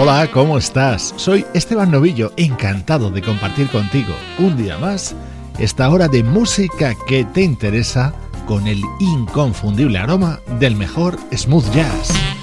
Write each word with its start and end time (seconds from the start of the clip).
Hola, 0.00 0.28
¿cómo 0.32 0.58
estás? 0.58 1.14
Soy 1.16 1.46
Esteban 1.54 1.92
Novillo, 1.92 2.32
encantado 2.36 3.10
de 3.10 3.22
compartir 3.22 3.68
contigo 3.68 4.12
un 4.40 4.56
día 4.56 4.76
más 4.76 5.14
esta 5.60 5.88
hora 5.88 6.08
de 6.08 6.24
música 6.24 6.94
que 7.06 7.24
te 7.24 7.42
interesa 7.42 8.12
con 8.44 8.66
el 8.66 8.80
inconfundible 8.98 9.98
aroma 9.98 10.40
del 10.58 10.74
mejor 10.74 11.16
smooth 11.32 11.70
jazz. 11.72 12.33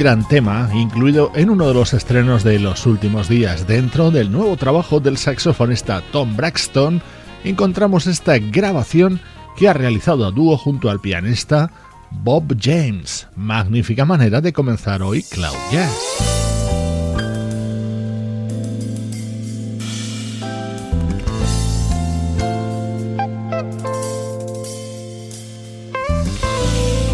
Gran 0.00 0.26
tema 0.26 0.70
incluido 0.72 1.30
en 1.34 1.50
uno 1.50 1.68
de 1.68 1.74
los 1.74 1.92
estrenos 1.92 2.42
de 2.42 2.58
los 2.58 2.86
últimos 2.86 3.28
días. 3.28 3.66
Dentro 3.66 4.10
del 4.10 4.32
nuevo 4.32 4.56
trabajo 4.56 4.98
del 4.98 5.18
saxofonista 5.18 6.02
Tom 6.10 6.38
Braxton 6.38 7.02
encontramos 7.44 8.06
esta 8.06 8.38
grabación 8.38 9.20
que 9.58 9.68
ha 9.68 9.74
realizado 9.74 10.26
a 10.26 10.30
dúo 10.30 10.56
junto 10.56 10.88
al 10.88 11.00
pianista 11.00 11.70
Bob 12.10 12.56
James. 12.58 13.28
Magnífica 13.36 14.06
manera 14.06 14.40
de 14.40 14.54
comenzar 14.54 15.02
hoy 15.02 15.22
Cloud 15.22 15.58
Jazz. 15.70 16.29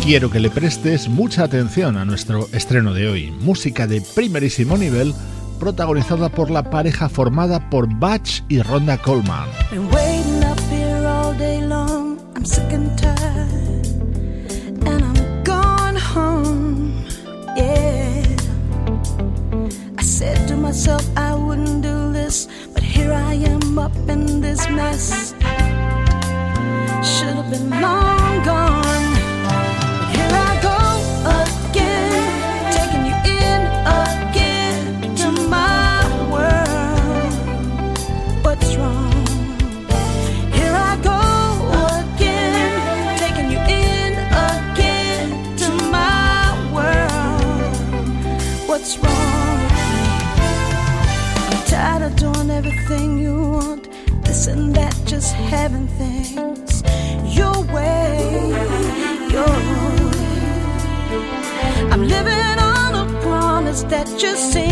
Quiero 0.07 0.31
que 0.31 0.39
le 0.39 0.51
prestes 0.51 1.09
mucha 1.09 1.43
atención 1.43 1.97
a 1.97 2.05
nuestro 2.05 2.47
estreno 2.53 2.95
de 2.95 3.09
hoy, 3.09 3.33
música 3.41 3.89
de 3.89 4.01
primerísimo 4.01 4.79
nivel 4.79 5.13
protagonizada 5.59 6.29
por 6.29 6.49
la 6.49 6.71
pareja 6.71 7.09
formada 7.09 7.69
por 7.71 7.93
Batch 7.99 8.43
y 8.49 8.63
Ronda 8.63 8.99
Coleman. 8.99 9.49
Should 27.03 27.37
have 27.37 27.51
been 27.51 27.71
long 27.81 28.45
gone. 28.45 28.86
that 63.89 64.09
you 64.21 64.37
see. 64.37 64.66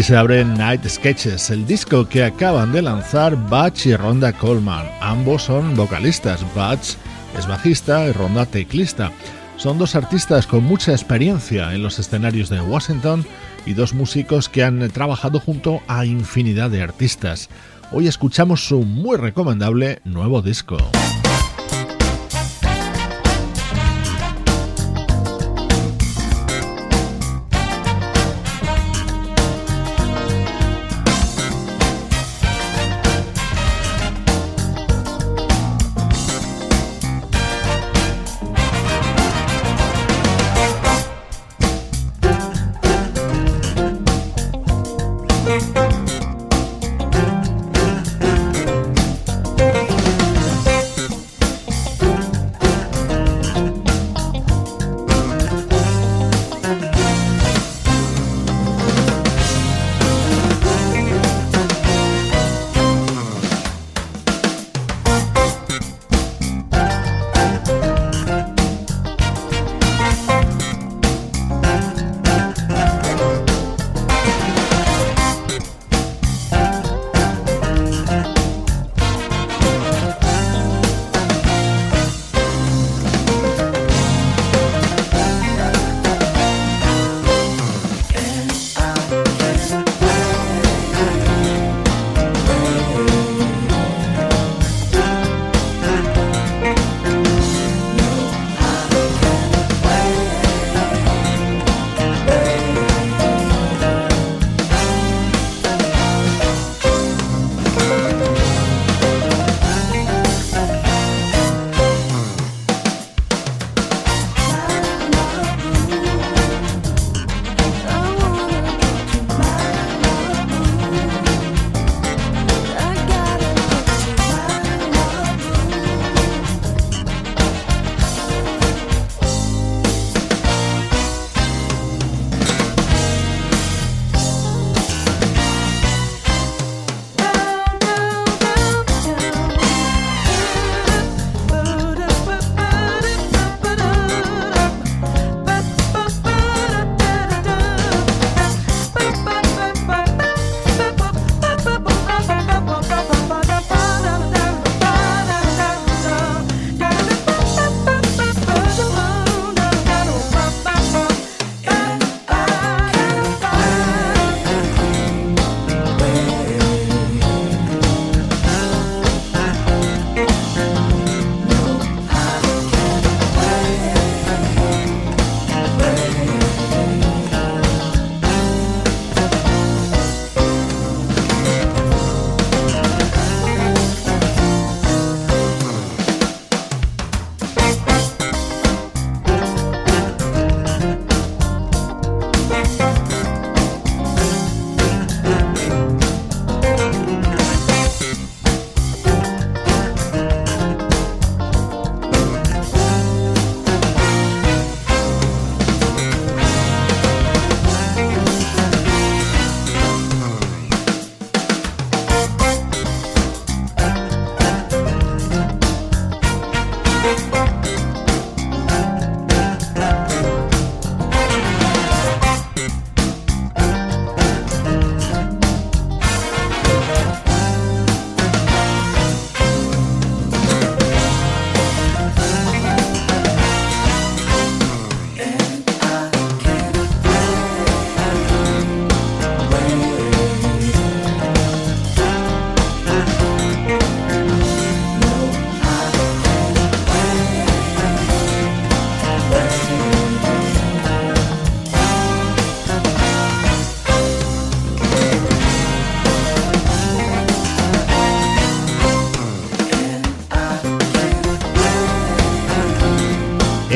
Así 0.00 0.06
se 0.06 0.16
abre 0.16 0.46
Night 0.46 0.88
Sketches, 0.88 1.50
el 1.50 1.66
disco 1.66 2.08
que 2.08 2.24
acaban 2.24 2.72
de 2.72 2.80
lanzar 2.80 3.36
Batch 3.50 3.84
y 3.84 3.96
Ronda 3.96 4.32
Coleman. 4.32 4.88
Ambos 5.02 5.42
son 5.42 5.76
vocalistas, 5.76 6.42
Batch 6.54 6.94
es 7.38 7.46
bajista 7.46 8.06
y 8.06 8.12
Ronda 8.12 8.46
teclista. 8.46 9.12
Son 9.58 9.76
dos 9.76 9.94
artistas 9.96 10.46
con 10.46 10.64
mucha 10.64 10.92
experiencia 10.92 11.74
en 11.74 11.82
los 11.82 11.98
escenarios 11.98 12.48
de 12.48 12.62
Washington 12.62 13.26
y 13.66 13.74
dos 13.74 13.92
músicos 13.92 14.48
que 14.48 14.64
han 14.64 14.88
trabajado 14.88 15.38
junto 15.38 15.82
a 15.86 16.06
infinidad 16.06 16.70
de 16.70 16.80
artistas. 16.80 17.50
Hoy 17.92 18.08
escuchamos 18.08 18.66
su 18.66 18.80
muy 18.84 19.18
recomendable 19.18 20.00
nuevo 20.06 20.40
disco. 20.40 20.78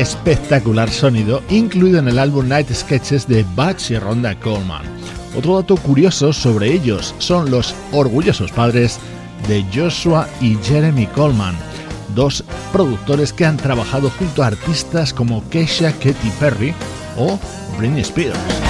Espectacular 0.04 0.90
sonido 0.90 1.42
incluido 1.48 1.98
en 1.98 2.08
el 2.08 2.18
álbum 2.18 2.46
Night 2.46 2.70
Sketches 2.70 3.26
de 3.26 3.42
Butch 3.56 3.90
y 3.90 3.98
Ronda 3.98 4.38
Coleman. 4.38 4.82
Otro 5.34 5.56
dato 5.56 5.78
curioso 5.78 6.30
sobre 6.34 6.70
ellos 6.74 7.14
son 7.16 7.50
los 7.50 7.74
orgullosos 7.90 8.52
padres 8.52 8.98
de 9.48 9.64
Joshua 9.74 10.28
y 10.42 10.56
Jeremy 10.62 11.06
Coleman, 11.06 11.56
dos 12.14 12.44
productores 12.70 13.32
que 13.32 13.46
han 13.46 13.56
trabajado 13.56 14.10
junto 14.10 14.42
a 14.42 14.48
artistas 14.48 15.14
como 15.14 15.42
Keisha 15.48 15.90
Katy 15.92 16.30
Perry 16.38 16.74
o 17.16 17.38
Britney 17.78 18.02
Spears. 18.02 18.63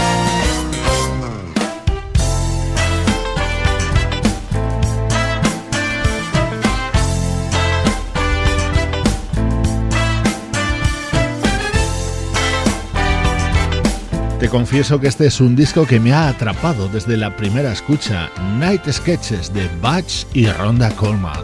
Confieso 14.54 15.00
que 15.00 15.08
este 15.08 15.26
es 15.26 15.40
un 15.40 15.56
disco 15.56 15.84
que 15.84 15.98
me 15.98 16.12
ha 16.12 16.28
atrapado 16.28 16.86
desde 16.86 17.16
la 17.16 17.36
primera 17.36 17.72
escucha, 17.72 18.30
Night 18.56 18.88
Sketches 18.88 19.52
de 19.52 19.68
Batch 19.82 20.26
y 20.32 20.46
Ronda 20.46 20.90
Coleman. 20.90 21.42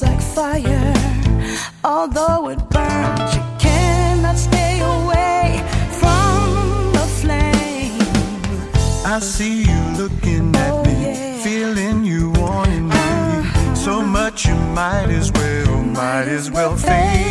like 0.00 0.22
fire. 0.22 0.94
Although 1.84 2.48
it 2.48 2.60
burns, 2.70 3.34
you 3.34 3.42
cannot 3.58 4.38
stay 4.38 4.80
away 4.80 5.60
from 6.00 6.92
the 6.92 7.06
flame. 7.20 8.00
I 9.04 9.18
see 9.20 9.64
you 9.64 9.80
looking 9.98 10.54
at 10.56 10.70
oh, 10.70 10.84
me, 10.84 10.92
yeah. 10.92 11.42
feeling 11.42 12.04
you 12.04 12.30
wanting 12.30 12.88
me. 12.88 12.94
Uh, 12.96 13.74
so 13.74 14.00
much 14.00 14.46
you 14.46 14.54
might 14.54 15.10
as 15.10 15.30
well, 15.32 15.82
might 15.82 16.28
as 16.28 16.50
well 16.50 16.76
fade. 16.76 17.21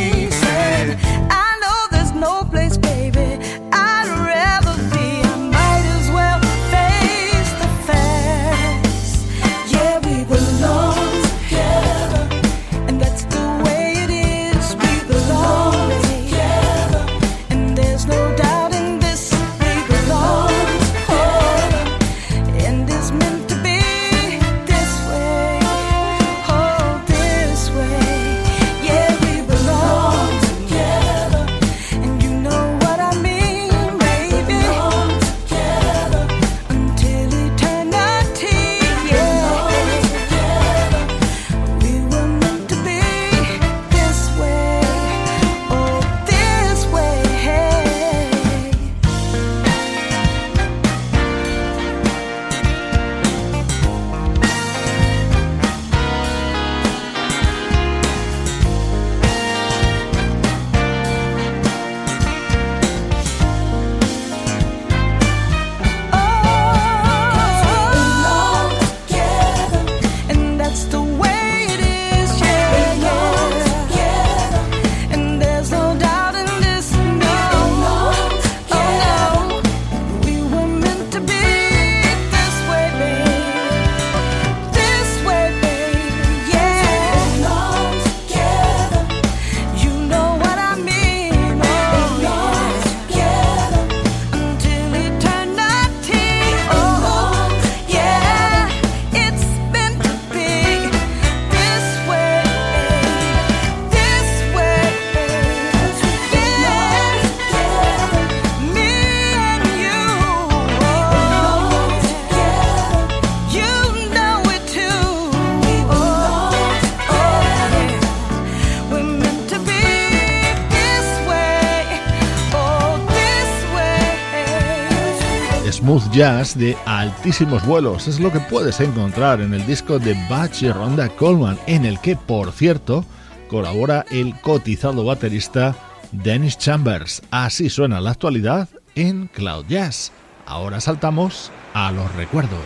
Jazz 126.22 126.56
de 126.56 126.78
altísimos 126.86 127.66
vuelos. 127.66 128.08
Es 128.08 128.20
lo 128.20 128.32
que 128.32 128.40
puedes 128.40 128.80
encontrar 128.80 129.42
en 129.42 129.56
el 129.56 129.66
disco 129.66 129.98
de 129.98 130.14
Batch 130.30 130.62
y 130.62 130.72
Ronda 130.72 131.10
Coleman, 131.10 131.58
en 131.66 131.84
el 131.84 132.00
que, 132.00 132.16
por 132.16 132.52
cierto, 132.52 133.04
colabora 133.48 134.06
el 134.12 134.40
cotizado 134.40 135.04
baterista 135.04 135.76
Dennis 136.12 136.60
Chambers. 136.60 137.24
Así 137.32 137.72
suena 137.72 138.00
la 138.00 138.12
actualidad 138.12 138.70
en 138.94 139.32
Cloud 139.34 139.66
Jazz. 139.68 140.12
Ahora 140.46 140.80
saltamos 140.80 141.52
a 141.74 141.92
los 141.92 142.14
recuerdos. 142.14 142.60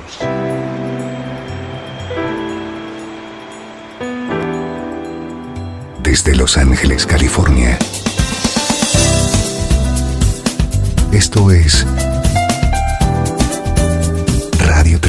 Desde 6.04 6.36
Los 6.36 6.58
Ángeles, 6.58 7.06
California. 7.06 7.80
Esto 11.14 11.52
es 11.52 11.88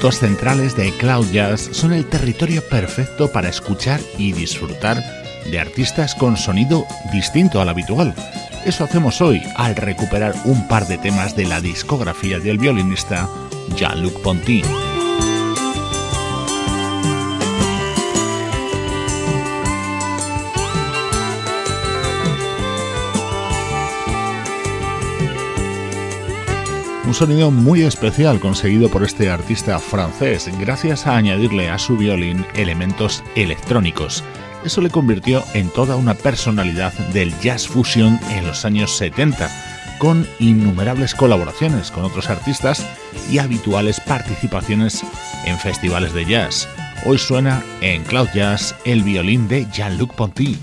Minutos 0.00 0.20
centrales 0.20 0.76
de 0.76 0.92
Cloud 0.92 1.30
Jazz 1.30 1.68
son 1.72 1.92
el 1.92 2.06
territorio 2.06 2.66
perfecto 2.66 3.30
para 3.30 3.50
escuchar 3.50 4.00
y 4.16 4.32
disfrutar 4.32 4.96
de 5.50 5.60
artistas 5.60 6.14
con 6.14 6.38
sonido 6.38 6.86
distinto 7.12 7.60
al 7.60 7.68
habitual. 7.68 8.14
Eso 8.64 8.84
hacemos 8.84 9.20
hoy 9.20 9.42
al 9.56 9.76
recuperar 9.76 10.32
un 10.46 10.66
par 10.68 10.86
de 10.86 10.96
temas 10.96 11.36
de 11.36 11.44
la 11.44 11.60
discografía 11.60 12.38
del 12.38 12.56
violinista 12.56 13.28
Jean-Luc 13.76 14.22
Ponty. 14.22 14.62
Un 27.10 27.14
sonido 27.14 27.50
muy 27.50 27.82
especial 27.82 28.38
conseguido 28.38 28.88
por 28.88 29.02
este 29.02 29.30
artista 29.30 29.80
francés 29.80 30.48
gracias 30.60 31.08
a 31.08 31.16
añadirle 31.16 31.68
a 31.68 31.76
su 31.76 31.96
violín 31.96 32.46
elementos 32.54 33.24
electrónicos. 33.34 34.22
Eso 34.64 34.80
le 34.80 34.90
convirtió 34.90 35.42
en 35.52 35.70
toda 35.70 35.96
una 35.96 36.14
personalidad 36.14 36.92
del 37.12 37.36
jazz 37.40 37.66
fusion 37.66 38.20
en 38.30 38.46
los 38.46 38.64
años 38.64 38.96
70, 38.96 39.50
con 39.98 40.24
innumerables 40.38 41.16
colaboraciones 41.16 41.90
con 41.90 42.04
otros 42.04 42.30
artistas 42.30 42.86
y 43.28 43.38
habituales 43.38 43.98
participaciones 43.98 45.02
en 45.46 45.58
festivales 45.58 46.14
de 46.14 46.26
jazz. 46.26 46.68
Hoy 47.06 47.18
suena 47.18 47.60
en 47.80 48.04
Cloud 48.04 48.28
Jazz 48.32 48.76
el 48.84 49.02
violín 49.02 49.48
de 49.48 49.66
Jean-Luc 49.72 50.14
Ponty. 50.14 50.56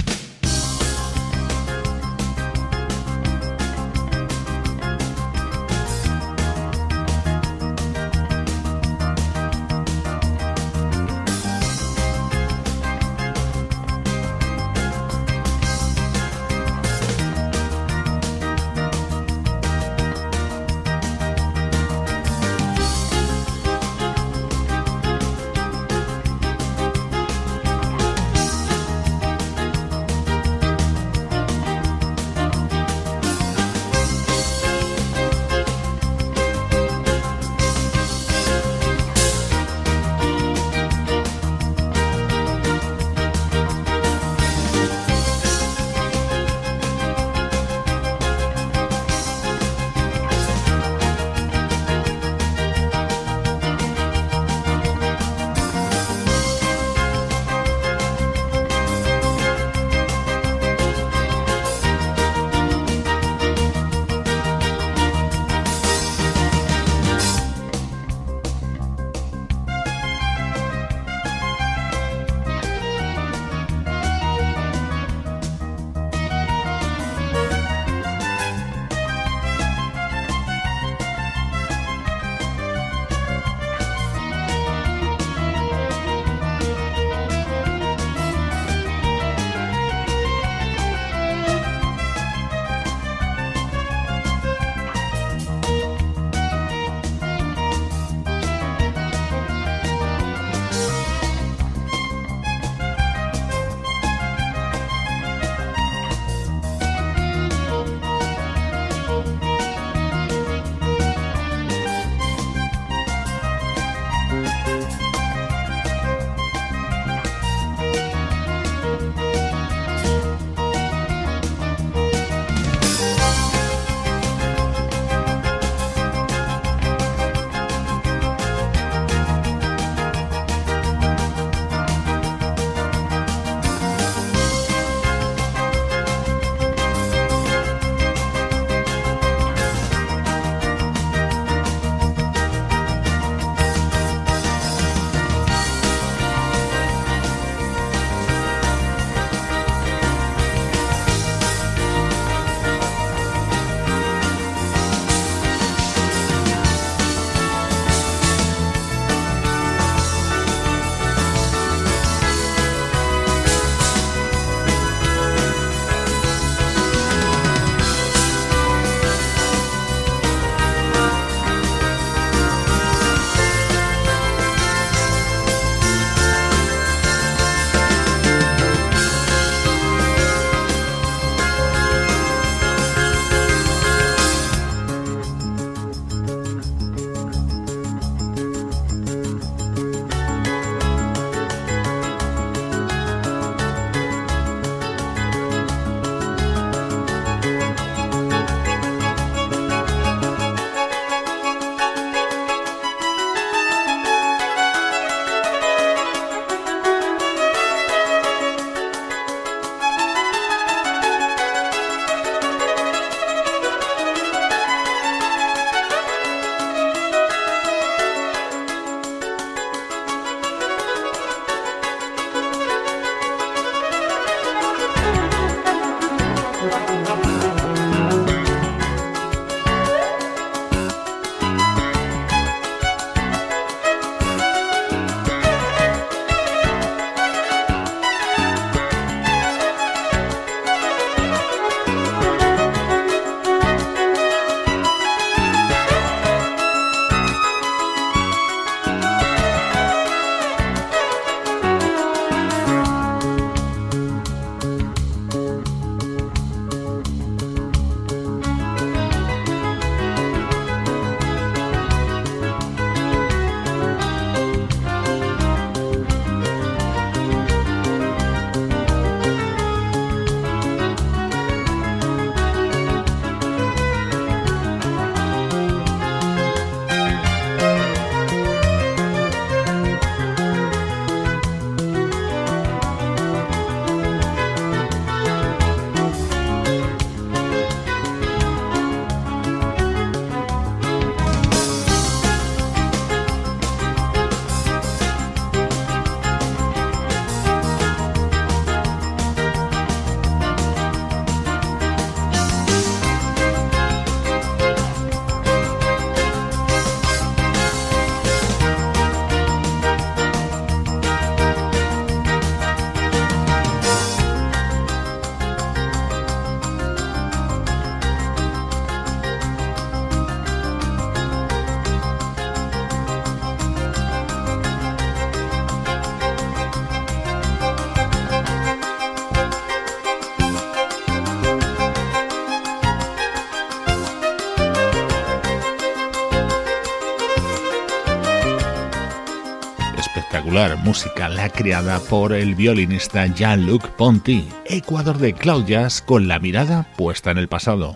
Espectacular 340.57 340.77
música, 340.83 341.29
la 341.29 341.49
creada 341.49 341.99
por 341.99 342.33
el 342.33 342.55
violinista 342.55 343.27
Jean-Luc 343.27 343.89
Ponty, 343.89 344.47
Ecuador 344.65 345.17
de 345.17 345.33
Cloud 345.33 345.65
Jazz 345.65 346.01
con 346.01 346.27
la 346.27 346.39
mirada 346.39 346.87
puesta 346.97 347.31
en 347.31 347.37
el 347.37 347.47
pasado. 347.47 347.95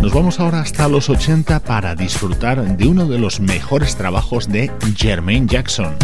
Nos 0.00 0.12
vamos 0.12 0.40
ahora 0.40 0.60
hasta 0.60 0.88
los 0.88 1.08
80 1.08 1.60
para 1.60 1.94
disfrutar 1.94 2.76
de 2.76 2.88
uno 2.88 3.06
de 3.06 3.18
los 3.18 3.38
mejores 3.38 3.96
trabajos 3.96 4.48
de 4.48 4.72
Jermaine 4.96 5.46
Jackson. 5.46 5.94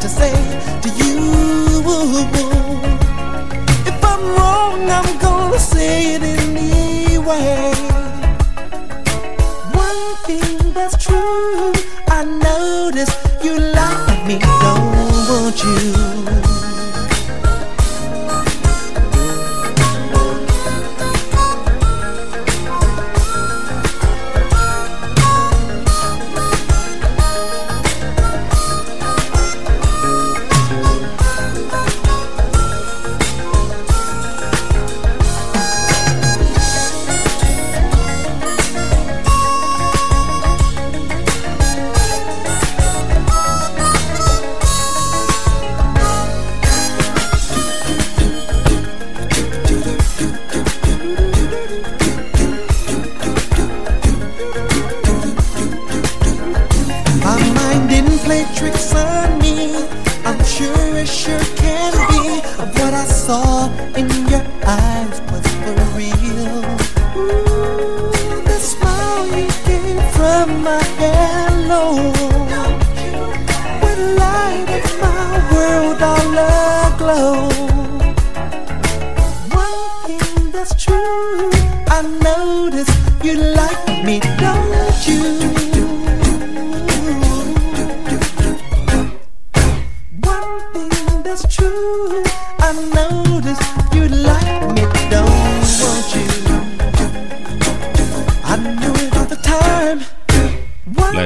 to 0.00 0.08
say. 0.08 0.79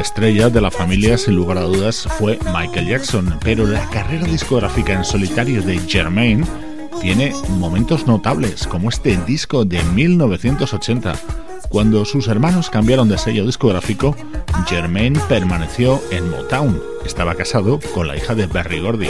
Estrella 0.04 0.50
de 0.50 0.60
la 0.60 0.70
familia, 0.70 1.16
sin 1.18 1.36
lugar 1.36 1.58
a 1.58 1.62
dudas, 1.62 2.08
fue 2.18 2.38
Michael 2.52 2.86
Jackson, 2.86 3.38
pero 3.42 3.66
la 3.66 3.88
carrera 3.90 4.26
discográfica 4.26 4.92
en 4.92 5.04
solitario 5.04 5.62
de 5.62 5.78
Jermaine 5.78 6.46
tiene 7.00 7.32
momentos 7.48 8.06
notables, 8.06 8.66
como 8.66 8.88
este 8.88 9.16
disco 9.26 9.64
de 9.64 9.82
1980 9.82 11.14
Cuando 11.68 12.04
sus 12.04 12.28
hermanos 12.28 12.70
cambiaron 12.70 13.08
de 13.08 13.18
sello 13.18 13.46
discográfico, 13.46 14.14
Jermaine 14.66 15.20
permaneció 15.28 16.00
en 16.10 16.30
Motown. 16.30 16.80
Estaba 17.04 17.34
casado 17.34 17.80
con 17.94 18.06
la 18.06 18.16
hija 18.16 18.34
de 18.34 18.46
Berry 18.46 18.80
Gordy. 18.80 19.08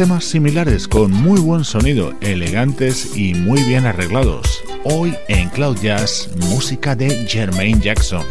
Temas 0.00 0.24
similares 0.24 0.88
con 0.88 1.12
muy 1.12 1.38
buen 1.40 1.62
sonido, 1.62 2.14
elegantes 2.22 3.14
y 3.14 3.34
muy 3.34 3.62
bien 3.64 3.84
arreglados. 3.84 4.64
Hoy 4.82 5.14
en 5.28 5.50
Cloud 5.50 5.76
Jazz, 5.82 6.30
música 6.38 6.96
de 6.96 7.10
Jermaine 7.28 7.82
Jackson. 7.82 8.24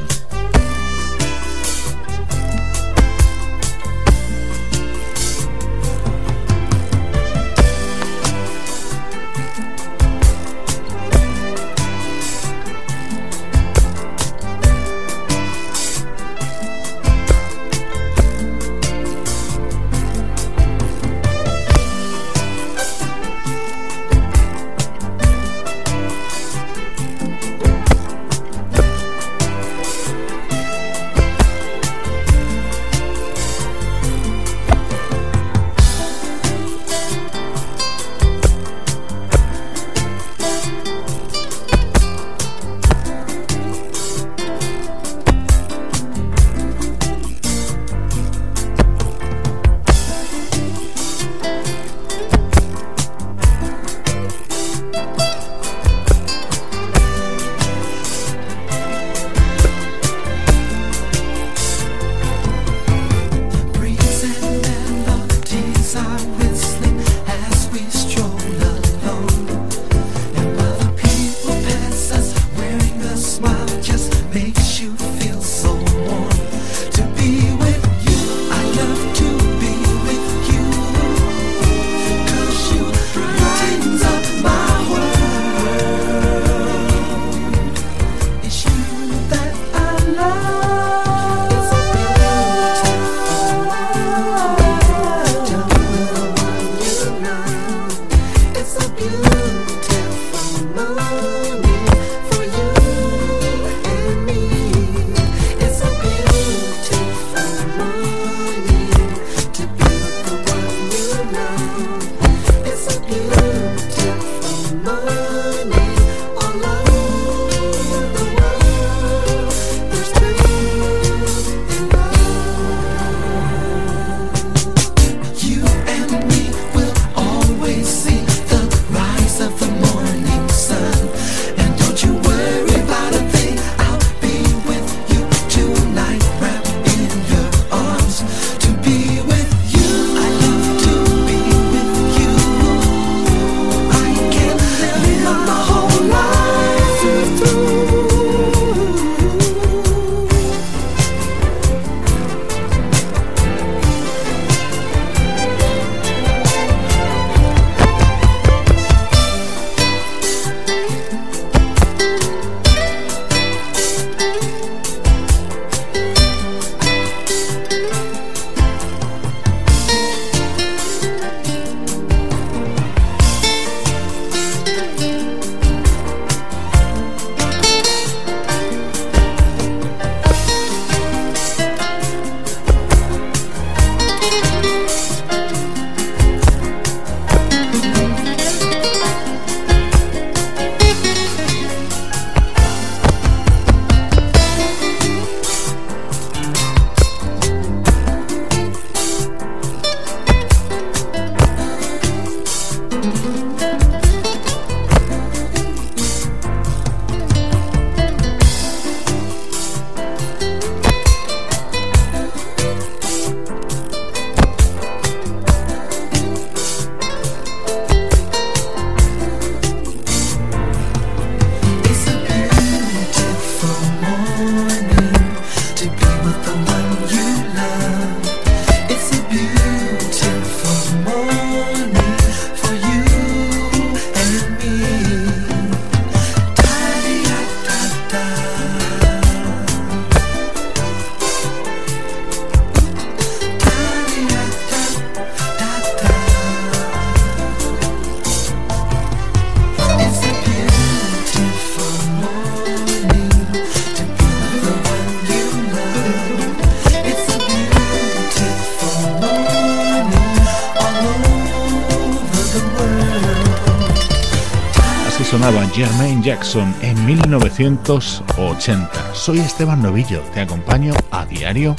Jackson 266.29 266.73
en 266.83 267.05
1980. 267.07 269.15
Soy 269.15 269.39
Esteban 269.39 269.81
Novillo, 269.81 270.21
te 270.31 270.41
acompaño 270.41 270.93
a 271.09 271.25
diario 271.25 271.75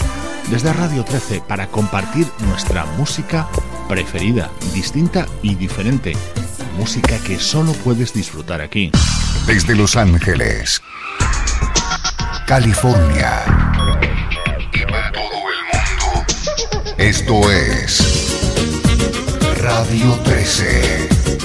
desde 0.51 0.73
Radio 0.73 1.05
13 1.05 1.41
para 1.47 1.69
compartir 1.69 2.27
nuestra 2.41 2.85
música 2.99 3.47
preferida, 3.89 4.51
distinta 4.75 5.25
y 5.41 5.55
diferente. 5.55 6.17
Música 6.77 7.17
que 7.25 7.39
solo 7.39 7.75
puedes 7.75 8.13
disfrutar 8.13 8.61
aquí. 8.61 8.91
Desde 9.47 9.77
Los 9.77 9.95
Ángeles, 9.95 10.83
California 12.49 13.45
y 14.73 14.85
para 14.91 15.13
todo 15.13 15.23
el 15.23 15.63
mundo. 15.71 16.25
Esto 16.99 17.49
es 17.53 18.37
Radio 19.63 20.19
13. 20.25 21.40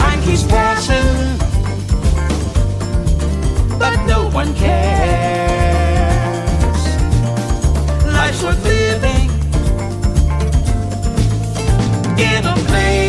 Time 0.00 0.20
keeps 0.22 0.44
passing, 0.44 1.38
but 3.78 3.96
no 4.06 4.28
one 4.30 4.54
cares. 4.54 4.74
Life's 8.06 8.42
worth 8.42 8.64
living 8.64 9.30
in 12.18 12.44
a 12.44 12.54
play. 12.68 13.03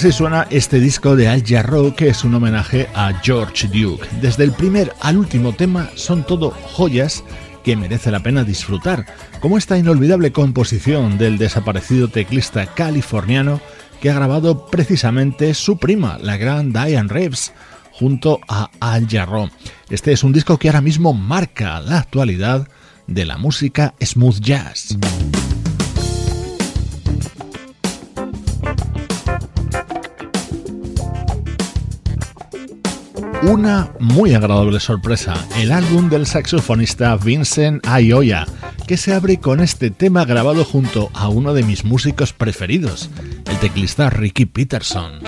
Así 0.00 0.12
suena 0.12 0.46
este 0.48 0.80
disco 0.80 1.14
de 1.14 1.28
Al 1.28 1.44
Jarreau 1.46 1.94
que 1.94 2.08
es 2.08 2.24
un 2.24 2.34
homenaje 2.34 2.88
a 2.94 3.12
George 3.22 3.68
Duke. 3.68 4.08
Desde 4.22 4.44
el 4.44 4.52
primer 4.52 4.94
al 5.02 5.18
último 5.18 5.52
tema 5.52 5.90
son 5.94 6.24
todo 6.24 6.52
joyas 6.72 7.22
que 7.62 7.76
merece 7.76 8.10
la 8.10 8.22
pena 8.22 8.42
disfrutar, 8.42 9.04
como 9.40 9.58
esta 9.58 9.76
inolvidable 9.76 10.32
composición 10.32 11.18
del 11.18 11.36
desaparecido 11.36 12.08
teclista 12.08 12.72
californiano 12.72 13.60
que 14.00 14.08
ha 14.08 14.14
grabado 14.14 14.64
precisamente 14.64 15.52
su 15.52 15.76
prima, 15.76 16.16
la 16.18 16.38
gran 16.38 16.72
Diane 16.72 17.10
Reeves, 17.10 17.52
junto 17.92 18.40
a 18.48 18.70
Al 18.80 19.06
Jarreau. 19.06 19.50
Este 19.90 20.12
es 20.12 20.24
un 20.24 20.32
disco 20.32 20.56
que 20.56 20.68
ahora 20.68 20.80
mismo 20.80 21.12
marca 21.12 21.78
la 21.82 21.98
actualidad 21.98 22.66
de 23.06 23.26
la 23.26 23.36
música 23.36 23.94
smooth 24.02 24.40
jazz. 24.40 24.96
Una 33.42 33.90
muy 33.98 34.34
agradable 34.34 34.78
sorpresa, 34.80 35.34
el 35.56 35.72
álbum 35.72 36.10
del 36.10 36.26
saxofonista 36.26 37.16
Vincent 37.16 37.86
Ayoya, 37.86 38.46
que 38.86 38.98
se 38.98 39.14
abre 39.14 39.38
con 39.38 39.60
este 39.60 39.90
tema 39.90 40.26
grabado 40.26 40.62
junto 40.62 41.10
a 41.14 41.30
uno 41.30 41.54
de 41.54 41.62
mis 41.62 41.82
músicos 41.82 42.34
preferidos, 42.34 43.08
el 43.46 43.56
teclista 43.58 44.10
Ricky 44.10 44.44
Peterson. 44.44 45.20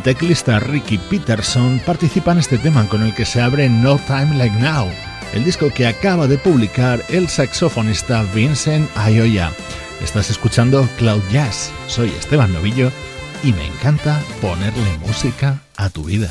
El 0.00 0.04
teclista 0.16 0.58
Ricky 0.58 0.96
Peterson 0.96 1.78
participa 1.84 2.32
en 2.32 2.38
este 2.38 2.56
tema 2.56 2.88
con 2.88 3.02
el 3.02 3.14
que 3.14 3.26
se 3.26 3.42
abre 3.42 3.68
No 3.68 3.98
Time 3.98 4.34
Like 4.38 4.56
Now, 4.58 4.88
el 5.34 5.44
disco 5.44 5.68
que 5.68 5.86
acaba 5.86 6.26
de 6.26 6.38
publicar 6.38 7.04
el 7.10 7.28
saxofonista 7.28 8.22
Vincent 8.34 8.88
Ayoya. 8.96 9.52
Estás 10.02 10.30
escuchando 10.30 10.88
Cloud 10.96 11.20
Jazz, 11.30 11.70
soy 11.86 12.08
Esteban 12.08 12.50
Novillo 12.50 12.90
y 13.44 13.52
me 13.52 13.66
encanta 13.66 14.22
ponerle 14.40 14.96
música 15.06 15.60
a 15.76 15.90
tu 15.90 16.04
vida. 16.04 16.30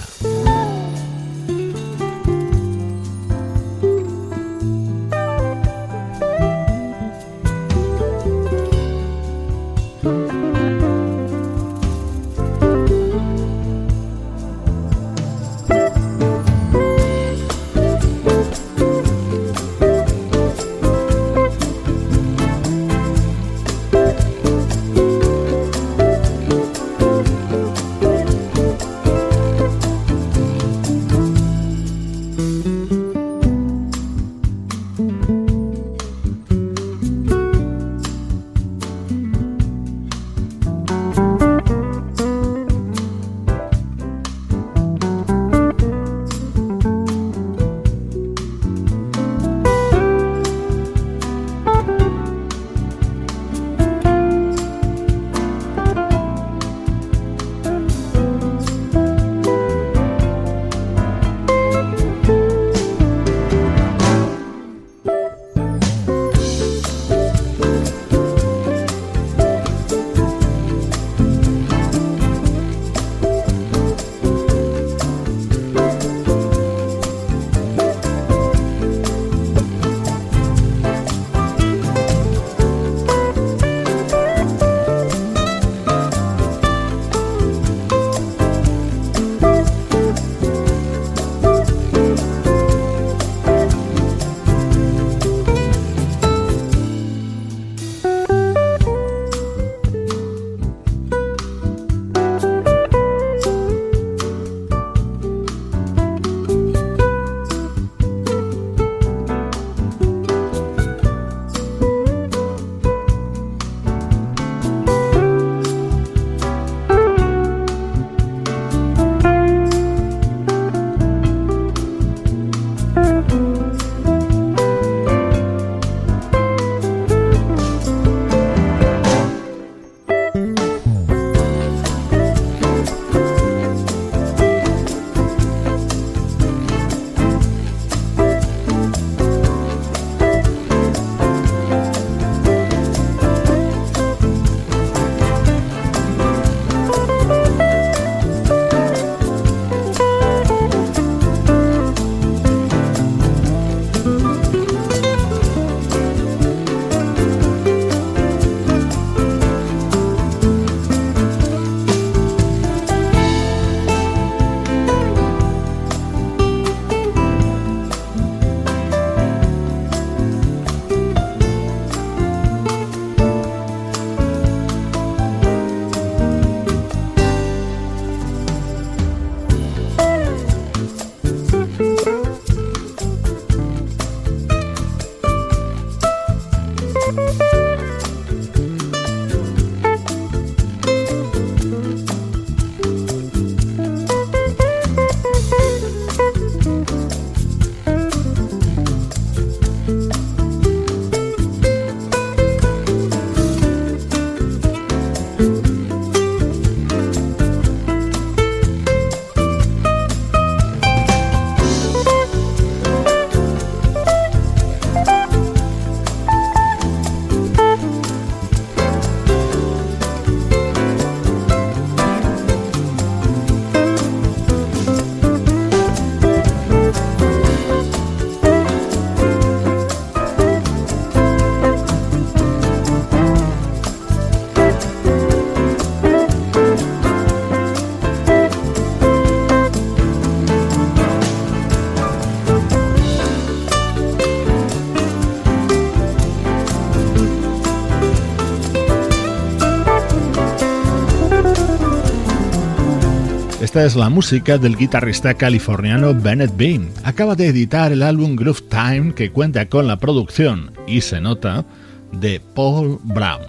Es 253.79 253.95
la 253.95 254.09
música 254.09 254.57
del 254.57 254.75
guitarrista 254.75 255.35
californiano 255.35 256.13
Bennett 256.13 256.51
Bean. 256.57 256.89
Acaba 257.05 257.35
de 257.35 257.47
editar 257.47 257.93
el 257.93 258.03
álbum 258.03 258.35
Groove 258.35 258.61
Time 258.69 259.13
que 259.13 259.31
cuenta 259.31 259.69
con 259.69 259.87
la 259.87 259.95
producción, 259.95 260.73
y 260.85 260.99
se 260.99 261.21
nota, 261.21 261.63
de 262.11 262.41
Paul 262.41 262.99
Brown. 263.05 263.47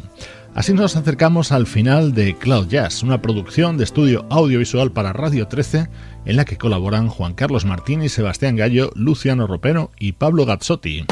Así 0.55 0.72
nos 0.72 0.95
acercamos 0.95 1.51
al 1.51 1.66
final 1.66 2.14
de 2.14 2.37
Cloud 2.37 2.68
Jazz, 2.68 3.03
una 3.03 3.20
producción 3.20 3.76
de 3.76 3.83
estudio 3.83 4.24
audiovisual 4.31 4.93
para 4.93 5.12
Radio 5.12 5.49
13 5.49 5.89
en 6.24 6.37
la 6.37 6.45
que 6.45 6.57
colaboran 6.57 7.09
Juan 7.09 7.35
Carlos 7.35 7.64
Martín 7.64 8.05
y 8.05 8.09
Sebastián 8.09 8.55
Gallo, 8.55 8.93
Luciano 8.95 9.49
Ropero 9.49 9.91
y 9.99 10.12
Pablo 10.12 10.47
Gazzotti. 10.47 11.07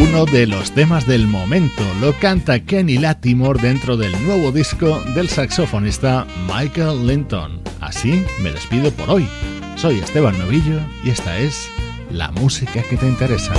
Uno 0.00 0.26
de 0.26 0.48
los 0.48 0.72
temas 0.72 1.06
del 1.06 1.28
momento 1.28 1.84
lo 2.00 2.12
canta 2.14 2.58
Kenny 2.58 2.98
Latimore 2.98 3.62
dentro 3.62 3.96
del 3.96 4.10
nuevo 4.26 4.50
disco 4.50 5.00
del 5.14 5.28
saxofonista 5.28 6.26
Michael 6.48 7.06
Linton. 7.06 7.60
Así 7.80 8.24
me 8.42 8.50
despido 8.50 8.90
por 8.90 9.08
hoy. 9.08 9.28
Soy 9.76 10.00
Esteban 10.00 10.36
Novillo 10.36 10.80
y 11.04 11.10
esta 11.10 11.38
es 11.38 11.68
la 12.10 12.32
música 12.32 12.82
que 12.82 12.96
te 12.96 13.06
interesa. 13.06 13.52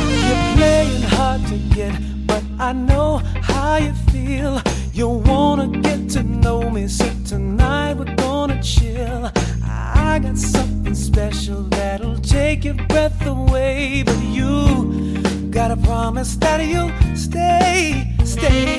I 10.16 10.20
got 10.20 10.38
something 10.38 10.96
special 10.96 11.64
that'll 11.70 12.18
take 12.20 12.64
your 12.64 12.76
breath 12.88 13.26
away, 13.26 14.06
you 14.32 15.14
gotta 15.56 15.78
promise 15.78 16.36
that 16.36 16.60
you'll 16.66 16.92
stay, 17.16 18.14
stay. 18.26 18.76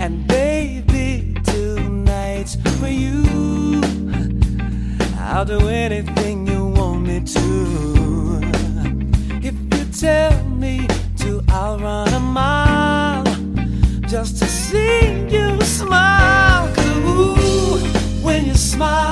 And 0.00 0.26
baby, 0.26 1.36
tonight's 1.44 2.56
for 2.80 2.88
you. 2.88 3.82
I'll 5.18 5.44
do 5.44 5.68
anything 5.68 6.46
you 6.46 6.68
want 6.68 7.02
me 7.02 7.20
to. 7.20 8.40
If 9.46 9.54
you 9.72 9.84
tell 9.92 10.42
me 10.46 10.88
to, 11.18 11.42
I'll 11.48 11.78
run 11.78 12.08
a 12.14 12.20
mile 12.20 13.24
just 14.08 14.38
to 14.38 14.46
see 14.46 15.28
you 15.28 15.60
smile. 15.60 16.72
Ooh, 16.78 17.76
when 18.24 18.46
you 18.46 18.54
smile, 18.54 19.11